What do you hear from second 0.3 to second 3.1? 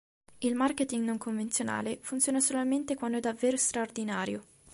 Il marketing non convenzionale funziona solamente